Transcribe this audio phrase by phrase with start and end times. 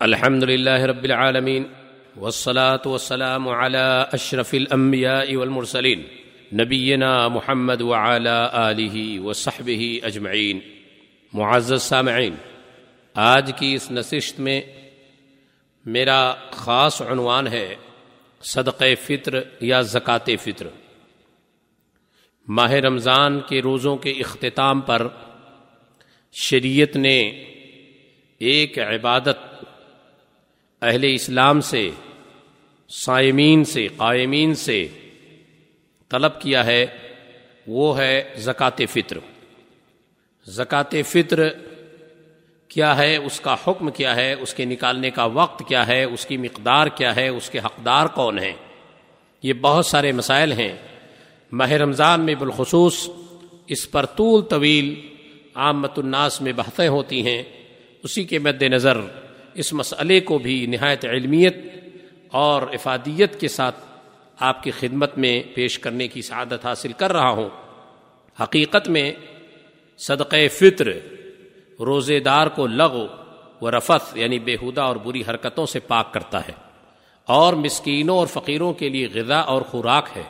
[0.00, 1.66] الحمد لله رب العالمين
[2.16, 6.06] والصلاة والسلام على أشرف الأنبياء والمرسلين
[6.52, 10.60] نبينا محمد وعلى آله وصحبه أجمعين
[11.32, 12.34] معزز سامعین
[13.14, 14.60] آج کی اس نشست میں
[15.86, 17.74] میرا خاص عنوان ہے
[18.40, 20.66] صدق فطر یا زکوٰۃ فطر۔
[22.48, 25.08] ماہ رمضان کے روزوں کے اختتام پر
[26.32, 27.44] شریعت نے
[28.38, 29.36] ایک عبادت
[30.82, 31.90] اہل اسلام سے،
[32.88, 34.88] سائمین سے، قائمین سے
[36.08, 36.86] طلب کیا ہے،
[37.66, 39.18] وہ ہے زکوٰۃ فطر۔
[40.46, 41.48] زکوٰۃ فطر
[42.68, 46.26] کیا ہے، اس کا حکم کیا ہے، اس کے نکالنے کا وقت کیا ہے، اس
[46.26, 48.52] کی مقدار کیا ہے، اس کے حقدار کون ہیں؟
[49.42, 50.76] یہ بہت سارے مسائل ہیں۔
[51.52, 53.08] ماہ رمضان میں بالخصوص
[53.66, 54.94] اس پر طول طویل
[55.54, 57.42] عامت الناس میں بحثیں ہوتی ہیں۔
[58.02, 59.00] اسی کے مد نظر
[59.58, 61.56] اس مسئلے کو بھی نہایت علمیت
[62.30, 63.84] اور افادیت کے ساتھ
[64.38, 67.48] آپ کی خدمت میں پیش کرنے کی سعادت حاصل کر رہا ہوں۔
[68.42, 69.12] حقیقت میں
[69.98, 70.92] صدقہ فطر
[71.80, 73.06] روزے دار کو لغو
[73.60, 76.52] و رفت یعنی بےحدہ اور بری حرکتوں سے پاک کرتا ہے
[77.26, 80.22] اور مسکینوں اور فقیروں کے لیے غذا اور خوراک ہے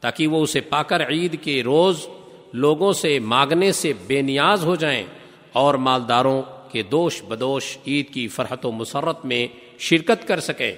[0.00, 2.06] تاکہ وہ اسے پا کر عید کے روز
[2.52, 5.04] لوگوں سے مانگنے سے بے نیاز ہو جائیں
[5.52, 9.46] اور مالداروں کہ دوش بدوش عید کی فرحت و مسرت میں
[9.78, 10.72] شرکت کر سکیں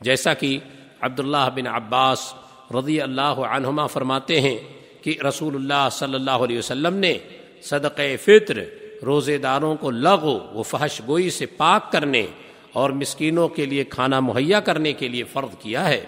[0.00, 0.58] جیسا کہ
[1.00, 2.34] عبداللہ بن عباس
[2.70, 4.58] رضی اللہ عنہما فرماتے ہیں
[5.02, 7.18] کہ رسول اللہ صلی اللہ علیہ وسلم نے
[7.62, 8.64] صدق فطر
[9.02, 12.26] روزے داروں کو لغو و فحش گوئی سے پاک کرنے
[12.72, 16.04] اور مسکینوں کے لیے کھانا مہیا کرنے کے لیے فرض کیا ہے۔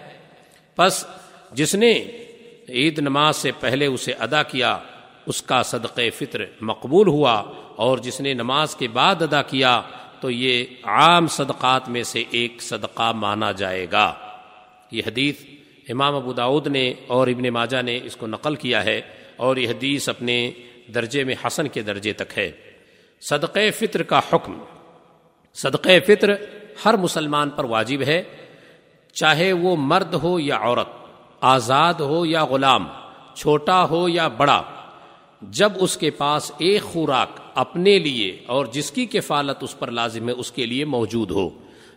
[0.76, 1.04] پس
[1.52, 2.04] جس نے
[2.68, 4.78] عید نماز سے پہلے اسے ادا کیا
[5.26, 7.42] اس کا صدقہ فطر مقبول ہوا
[7.76, 9.82] اور جس نے نماز کے بعد ادا کیا
[10.20, 14.14] تو یہ عام صدقات میں سے ایک صدقہ مانا جائے گا۔
[14.90, 15.34] یہ حدیث
[15.88, 19.00] امام ابو داود نے اور ابن ماجہ نے اس کو نقل کیا ہے
[19.36, 20.50] اور یہ حدیث اپنے
[20.94, 22.52] درجے میں حسن کے درجے تک ہے۔
[23.20, 24.58] صدقہ فطر کا حکم۔
[25.54, 26.30] صدقہ فطر
[26.84, 28.22] ہر مسلمان پر واجب ہے،
[29.12, 30.88] چاہے وہ مرد ہو یا عورت،
[31.40, 32.88] آزاد ہو یا غلام،
[33.34, 34.62] چھوٹا ہو یا بڑا۔
[35.42, 40.28] جب اس کے پاس ایک خوراک اپنے لیے اور جس کی کفالت اس پر لازم
[40.28, 41.48] ہے، اس کے لیے موجود ہو۔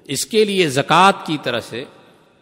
[0.05, 1.83] اس کے لیے زکوٰۃ کی طرح سے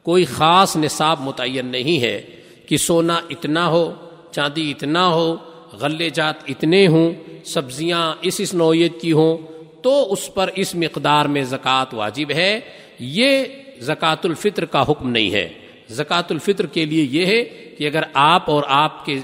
[0.03, 2.21] کوئی خاص نصاب متعین نہیں ہے
[2.65, 3.93] کہ سونا اتنا ہو،
[4.31, 5.35] چاندی اتنا ہو،
[5.73, 7.11] غلے جات اتنے ہوں،
[7.43, 9.37] سبزیاں اس اس نوعیت کی ہوں،
[9.81, 12.59] تو اس پر اس مقدار میں زکوٰۃ واجب ہے۔
[12.99, 13.43] یہ
[13.79, 15.49] زکوٰۃ الفطر کا حکم نہیں ہے۔
[15.89, 17.43] زکوٰۃ الفطر کے لیے یہ ہے
[17.77, 19.19] کہ اگر آپ اور آپ کے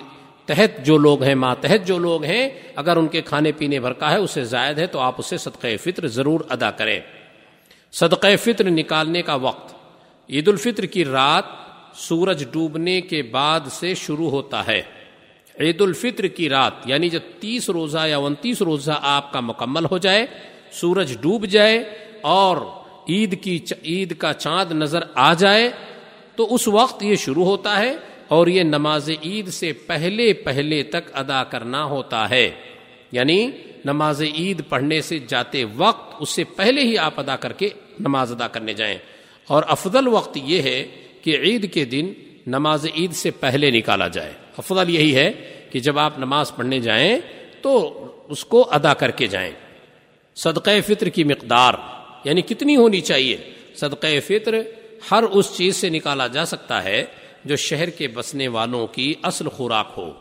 [0.45, 4.11] تحت جو لوگ ہیں ماتحت جو لوگ ہیں، اگر ان کے کھانے پینے بھر کا
[4.11, 6.99] ہے، اسے زائد ہے، تو آپ اسے صدقہ فطر ضرور ادا کریں۔
[7.91, 9.75] صدقہ فطر نکالنے کا وقت۔
[10.29, 11.43] عید الفطر کی رات
[11.95, 14.81] سورج ڈوبنے کے بعد سے شروع ہوتا ہے۔
[15.59, 19.97] عید الفطر کی رات یعنی جب تیس روزہ یا انتیس روزہ آپ کا مکمل ہو
[19.97, 20.25] جائے،
[20.71, 21.83] سورج ڈوب جائے
[22.21, 22.57] اور
[23.09, 25.69] عید کی عید کا چاند نظر آ جائے،
[26.35, 27.95] تو اس وقت یہ شروع ہوتا ہے۔
[28.33, 32.51] اور یہ نماز عید سے پہلے پہلے تک ادا کرنا ہوتا ہے۔
[33.11, 33.51] یعنی
[33.85, 38.31] نماز عید پڑھنے سے جاتے وقت اس سے پہلے ہی آپ ادا کر کے نماز
[38.31, 38.97] ادا کرنے جائیں۔
[39.47, 40.87] اور افضل وقت یہ ہے
[41.21, 42.13] کہ عید کے دن
[42.47, 45.31] نماز عید سے پہلے نکالا جائے۔ افضل یہی ہے
[45.71, 47.19] کہ جب آپ نماز پڑھنے جائیں
[47.61, 49.51] تو اس کو ادا کر کے جائیں۔
[50.35, 51.73] صدقہ فطر کی مقدار
[52.23, 53.37] یعنی کتنی ہونی چاہیے؟
[53.75, 54.55] صدقہ فطر
[55.11, 57.05] ہر اس چیز سے نکالا جا سکتا ہے
[57.45, 60.11] جو شہر کے بسنے والوں کی اصل خوراک ہو۔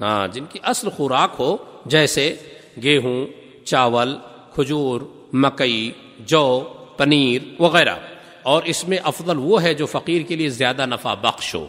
[0.00, 1.56] ہاں جن کی اصل خوراک ہو،
[1.86, 2.36] جیسے
[2.82, 3.26] گیہوں،
[3.64, 4.16] چاول،
[4.54, 5.00] کھجور،
[5.32, 7.94] مکئی، جو، پنیر وغیرہ۔
[8.42, 11.66] اور اس میں افضل وہ ہے جو فقیر کے لیے زیادہ نفع بخش ہو۔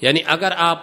[0.00, 0.82] یعنی اگر آپ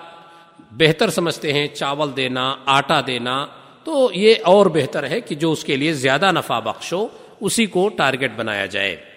[0.72, 3.48] بہتر سمجھتے ہیں، چاول دینا، آٹا دینا،
[3.84, 7.08] تو یہ اور بہتر ہے کہ جو اس کے لیے زیادہ نفع بخش ہو،
[7.42, 9.11] اسی کو ٹارگٹ بنایا جائے۔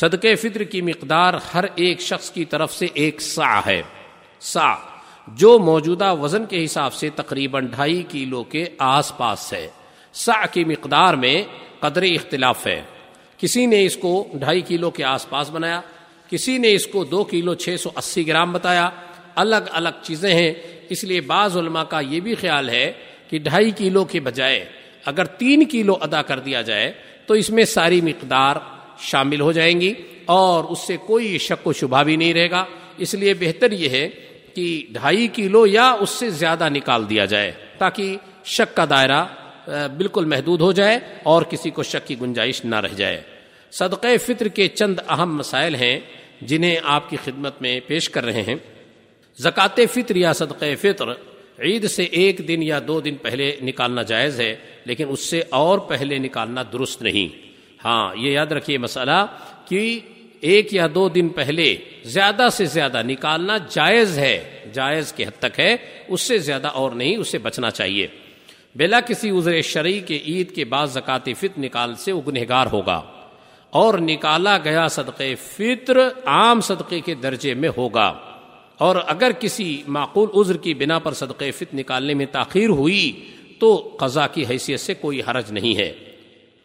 [0.00, 3.82] صدقہ فطر کی مقدار ہر ایک شخص کی طرف سے ایک سا ہے۔
[4.40, 4.74] سا
[5.28, 9.68] جو موجودہ وزن کے حساب سے تقریباً ڈھائی کلو کے آس پاس ہے۔
[10.12, 11.42] سا کی مقدار میں
[11.80, 12.82] قدر اختلاف ہے۔
[13.38, 15.80] کسی نے اس کو ڈھائی کلو کے آس پاس بنایا،
[16.30, 18.90] کسی نے اس کو دو کلو چھ سو اسی گرام بتایا۔
[19.34, 20.52] الگ الگ چیزیں ہیں۔
[20.88, 22.92] اس لیے بعض علماء کا یہ بھی خیال ہے
[23.30, 24.64] کہ ڈھائی کلو کے بجائے
[25.04, 26.92] اگر تین کلو ادا کر دیا جائے
[27.26, 28.56] تو اس میں ساری مقدار
[29.00, 29.92] شامل ہو جائیں گی
[30.24, 32.64] اور اس سے کوئی شک و شبہ بھی نہیں رہے گا۔
[32.98, 34.08] اس لیے بہتر یہ ہے
[34.54, 39.24] کہ ڈھائی کلو یا اس سے زیادہ نکال دیا جائے تاکہ شک کا دائرہ
[39.96, 43.20] بالکل محدود ہو جائے اور کسی کو شک کی گنجائش نہ رہ جائے۔
[43.72, 45.98] صدقہ فطر کے چند اہم مسائل ہیں
[46.40, 48.54] جنہیں آپ کی خدمت میں پیش کر رہے ہیں۔
[49.38, 51.12] زکوٰۃ فطر یا صدقہ فطر
[51.58, 54.54] عید سے ایک دن یا دو دن پہلے نکالنا جائز ہے،
[54.84, 57.28] لیکن اس سے اور پہلے نکالنا درست نہیں۔
[57.84, 59.26] ہاں یہ یاد رکھیے مسئلہ
[59.64, 60.00] کہ
[60.40, 65.60] ایک یا دو دن پہلے زیادہ سے زیادہ نکالنا جائز ہے، جائز کے حد تک
[65.60, 65.76] ہے،
[66.08, 68.06] اس سے زیادہ اور نہیں اس سے بچنا چاہیے۔
[68.74, 73.02] بلا کسی عذر شرعی کے عید کے بعد زکوٰۃ فطر نکال سے اگنہگار ہوگا
[73.70, 78.18] اور نکالا گیا صدقے فطر عام صدقے کے درجے میں ہوگا۔
[78.78, 83.96] اور اگر کسی معقول عذر کی بنا پر صدقے فطر نکالنے میں تاخیر ہوئی تو
[84.00, 85.92] قضا کی حیثیت سے کوئی حرج نہیں ہے۔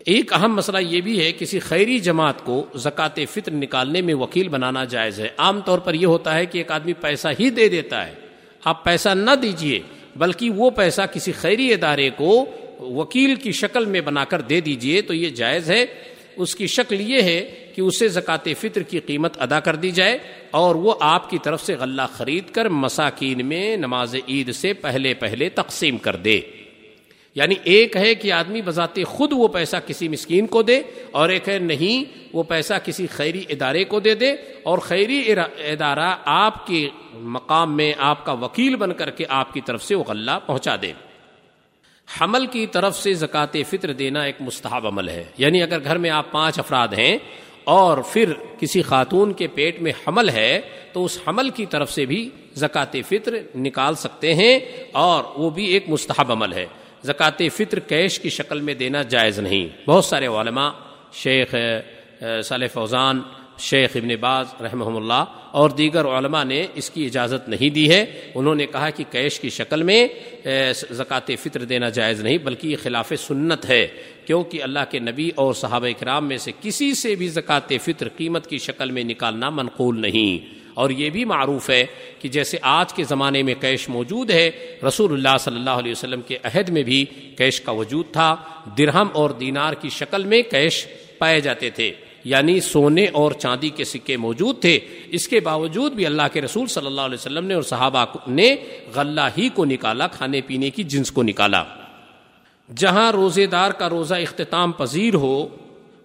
[0.05, 4.47] ایک اہم مسئلہ یہ بھی ہے کسی خیری جماعت کو زکوٰۃ فطر نکالنے میں وکیل
[4.47, 7.69] بنانا جائز ہے۔ عام طور پر یہ ہوتا ہے کہ ایک آدمی پیسہ ہی دے
[7.69, 8.13] دیتا ہے۔
[8.65, 9.79] آپ پیسہ نہ دیجیے،
[10.15, 12.45] بلکہ وہ پیسہ کسی خیری ادارے کو
[12.79, 15.85] وکیل کی شکل میں بنا کر دے دیجیے تو یہ جائز ہے۔
[16.35, 20.17] اس کی شکل یہ ہے کہ اسے زکوٰۃ فطر کی قیمت ادا کر دی جائے
[20.51, 25.13] اور وہ آپ کی طرف سے غلہ خرید کر مساکین میں نماز عید سے پہلے
[25.13, 26.41] پہلے تقسیم کر دے۔
[27.35, 30.81] یعنی ایک ہے کہ آدمی بذات خود وہ پیسہ کسی مسکین کو دے
[31.11, 34.31] اور ایک ہے نہیں، وہ پیسہ کسی خیری ادارے کو دے دے
[34.63, 39.61] اور خیری ادارہ آپ کے مقام میں آپ کا وکیل بن کر کے آپ کی
[39.61, 40.91] طرف سے وہ غلہ پہنچا دے۔
[42.21, 46.09] حمل کی طرف سے زکوٰۃ فطر دینا ایک مستحب عمل ہے۔ یعنی اگر گھر میں
[46.09, 47.17] آپ پانچ افراد ہیں
[47.63, 50.61] اور پھر کسی خاتون کے پیٹ میں حمل ہے
[50.93, 54.59] تو اس حمل کی طرف سے بھی زکوٰۃ فطر نکال سکتے ہیں
[54.91, 56.65] اور وہ بھی ایک مستحب عمل ہے۔
[57.03, 60.69] زکوٰۃ فطر کیش کی شکل میں دینا جائز نہیں۔ بہت سارے علماء،
[61.13, 61.55] شیخ
[62.43, 63.21] صالح فوزان،
[63.59, 68.03] شیخ ابن باز رحمہ اللہ اور دیگر علماء نے اس کی اجازت نہیں دی ہے۔
[68.35, 70.07] انہوں نے کہا کہ کیش کی شکل میں
[70.89, 73.85] زکوٰۃ فطر دینا جائز نہیں، بلکہ یہ خلاف سنت ہے۔
[74.25, 78.47] کیونکہ اللہ کے نبی اور صحابہ کرام میں سے کسی سے بھی زکوٰۃ فطر قیمت
[78.47, 81.85] کی شکل میں نکالنا منقول نہیں۔ اور یہ بھی معروف ہے
[82.19, 84.51] کہ جیسے آج کے زمانے میں کیش موجود ہے،
[84.87, 87.05] رسول اللہ صلی اللہ علیہ وسلم کے عہد میں بھی
[87.37, 88.35] کیش کا وجود تھا۔
[88.77, 90.87] درہم اور دینار کی شکل میں کیش
[91.17, 91.91] پائے جاتے تھے
[92.23, 96.67] یعنی سونے اور چاندی کے سکے موجود تھے۔ اس کے باوجود بھی اللہ کے رسول
[96.67, 98.55] صلی اللہ علیہ وسلم نے اور صحابہ نے
[98.95, 101.63] غلہ ہی کو نکالا، کھانے پینے کی جنس کو نکالا۔
[102.75, 105.47] جہاں روزے دار کا روزہ اختتام پذیر ہو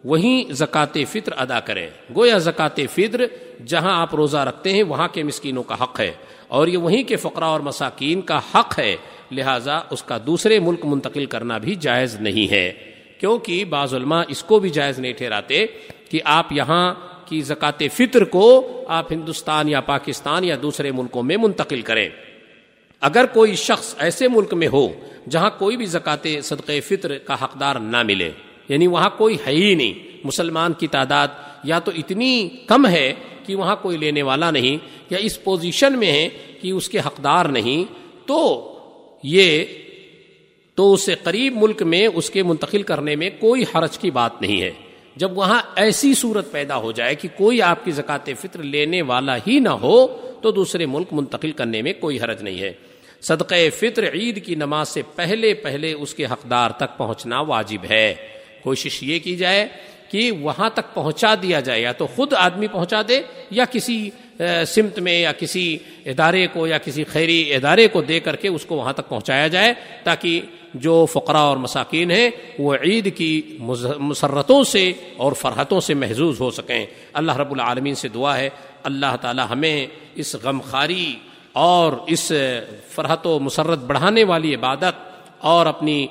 [0.07, 1.87] وہیں زکوٰۃ فطر ادا کریں
[2.17, 3.21] گویا زکوٰۃ فطر
[3.67, 6.13] جہاں آپ روزہ رکھتے ہیں، وہاں کے مسکینوں کا حق ہے۔
[6.49, 8.97] اور یہ وہیں کے فقرا اور مساکین کا حق ہے،
[9.31, 12.73] لہٰذا اس کا دوسرے ملک منتقل کرنا بھی جائز نہیں ہے۔
[13.19, 15.67] کیونکہ بعض علماء اس کو بھی جائز نہیں ٹھہراتے
[16.11, 16.95] کہ آپ یہاں
[17.25, 18.47] کی زکوٰۃ فطر کو
[18.89, 22.09] آپ ہندوستان یا پاکستان یا دوسرے ملکوں میں منتقل کریں۔
[23.01, 24.89] اگر کوئی شخص ایسے ملک میں ہو
[25.29, 28.31] جہاں کوئی بھی زکوٰۃ صدقہ فطر کا حقدار نہ ملے۔
[28.69, 31.29] یعنی وہاں کوئی ہے ہی نہیں۔ مسلمان کی تعداد
[31.65, 33.13] یا تو اتنی کم ہے
[33.47, 34.77] کہ وہاں کوئی لینے والا نہیں،
[35.11, 36.29] یا اس پوزیشن میں ہے
[36.61, 37.93] کہ اس کے حقدار نہیں۔
[38.27, 38.73] تو
[39.23, 39.65] یہ،
[40.75, 44.63] تو اسے قریب ملک میں اس کے منتقل کرنے میں کوئی حرج کی بات نہیں
[44.63, 44.71] ہے۔
[45.17, 49.37] جب وہاں ایسی صورت پیدا ہو جائے کہ کوئی آپ کی زکوٰۃ فطر لینے والا
[49.37, 50.07] ہی نہ ہو،
[50.43, 52.73] تو دوسرے ملک منتقل کرنے میں کوئی حرج نہیں ہے۔
[53.21, 58.15] صدقہ فطر عید کی نماز سے پہلے پہلے اس کے حقدار تک پہنچنا واجب ہے۔
[58.67, 59.67] کوشش یہ کی جائے
[60.11, 63.21] کہ وہاں تک پہنچا دیا جائے، یا تو خود آدمی پہنچا دے،
[63.51, 63.99] یا کسی
[64.69, 65.67] سمت میں، یا کسی
[66.07, 69.49] ادارے کو، یا کسی خیری ادارے کو دے کر کے اس کو وہاں تک پہنچایا
[69.49, 69.73] جائے،
[70.05, 70.41] تاکہ
[70.85, 76.51] جو فقراء اور مساکین ہیں، وہ عید کی مسرتوں سے اور فرحتوں سے محظوظ ہو
[76.51, 78.49] سکیں۔ اللہ رب العالمین سے دعا ہے،
[78.85, 81.15] اللہ تعالی ہمیں اس غم خاری
[81.53, 82.31] اور اس
[82.91, 85.06] فرحت و مسرت بڑھانے والی عبادت
[85.41, 86.07] اور اپنی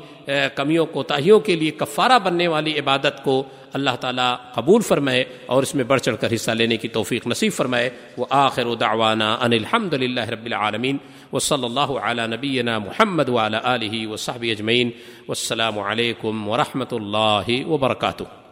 [0.55, 5.75] کمیوں کوتاہیوں کے لیے کفارہ بننے والی عبادت کو اللہ تعالیٰ قبول فرمائے اور اس
[5.75, 9.93] میں بڑھ چڑھ کر حصہ لینے کی توفیق نصیب فرمائے۔ وہ آخر دعوانا ان الحمد
[9.93, 10.97] للہ رب العالمین۔
[11.33, 14.91] و صلی اللہ علیہ نبینا محمد علیہ و صحب اجمعین۔
[15.27, 18.44] والسلام علیکم ورحمۃ اللہ وبرکاتہ۔